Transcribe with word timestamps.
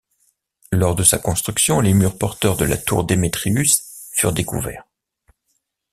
Lors 0.71 0.95
de 0.95 1.03
sa 1.03 1.19
construction, 1.19 1.79
les 1.79 1.93
murs 1.93 2.17
porteurs 2.17 2.57
de 2.57 2.65
la 2.65 2.75
Tour 2.75 3.03
Demetrius 3.03 3.83
furent 4.13 4.33
découverts. 4.33 4.87